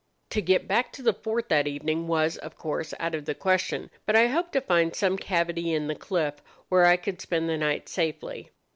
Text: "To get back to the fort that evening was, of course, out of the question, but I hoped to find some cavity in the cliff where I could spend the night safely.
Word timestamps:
"To 0.31 0.41
get 0.41 0.67
back 0.67 0.91
to 0.93 1.03
the 1.03 1.13
fort 1.13 1.47
that 1.49 1.67
evening 1.67 2.07
was, 2.07 2.35
of 2.37 2.55
course, 2.57 2.91
out 2.99 3.13
of 3.13 3.25
the 3.25 3.35
question, 3.35 3.91
but 4.07 4.15
I 4.15 4.25
hoped 4.29 4.53
to 4.53 4.61
find 4.61 4.95
some 4.95 5.15
cavity 5.15 5.73
in 5.75 5.85
the 5.85 5.93
cliff 5.93 6.41
where 6.69 6.85
I 6.87 6.97
could 6.97 7.21
spend 7.21 7.47
the 7.47 7.55
night 7.57 7.87
safely. 7.87 8.49